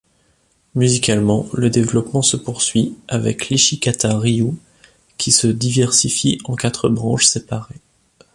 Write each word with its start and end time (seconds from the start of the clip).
Musicalement, 0.73 1.45
le 1.53 1.69
développement 1.69 2.23
se 2.23 2.35
poursuit 2.35 2.97
avec 3.07 3.49
l'Ichikata-ryū 3.49 4.55
qui 5.19 5.31
se 5.31 5.45
diversifie 5.45 6.39
en 6.45 6.55
quatre 6.55 6.89
branches 6.89 7.27
séparées. 7.27 7.79